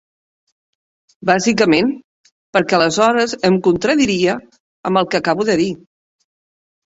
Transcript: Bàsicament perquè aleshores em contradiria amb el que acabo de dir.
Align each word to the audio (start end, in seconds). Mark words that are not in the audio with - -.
Bàsicament 1.29 1.91
perquè 2.57 2.77
aleshores 2.77 3.35
em 3.49 3.59
contradiria 3.67 4.37
amb 4.91 5.01
el 5.03 5.09
que 5.11 5.19
acabo 5.23 5.45
de 5.51 5.59
dir. 5.63 5.69